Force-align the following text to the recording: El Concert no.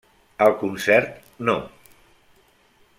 El 0.45 0.55
Concert 0.61 1.11
no. 1.49 1.57